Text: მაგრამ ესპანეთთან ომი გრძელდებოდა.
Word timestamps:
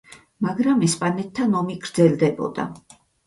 მაგრამ 0.45 0.79
ესპანეთთან 0.87 1.53
ომი 1.61 1.77
გრძელდებოდა. 1.85 2.67